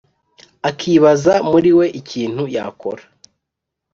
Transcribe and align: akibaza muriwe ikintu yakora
akibaza 0.69 1.33
muriwe 1.49 1.85
ikintu 1.99 2.43
yakora 2.55 3.03